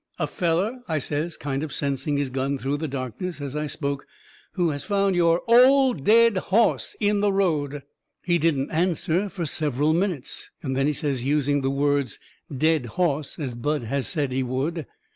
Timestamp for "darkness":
2.87-3.39